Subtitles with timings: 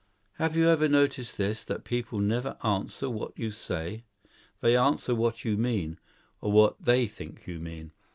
[0.39, 4.03] "Have you ever noticed this that people never answer what you say?
[4.59, 5.99] They answer what you mean
[6.41, 7.91] or what they think you mean.